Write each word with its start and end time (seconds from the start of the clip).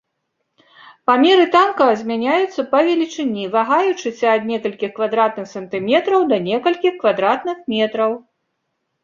Памеры 1.09 1.43
танка 1.55 1.85
змяняюцца 2.01 2.65
па 2.71 2.79
велічыні, 2.87 3.43
вагаючыся 3.57 4.25
ад 4.39 4.49
некалькіх 4.53 4.91
квадратных 4.97 5.45
сантыметраў 5.53 6.27
да 6.33 6.37
некалькіх 6.49 6.93
квадратных 7.07 7.57
метраў. 7.77 8.11